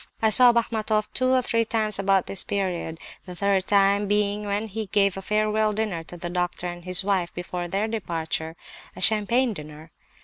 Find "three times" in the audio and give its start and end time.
1.43-1.99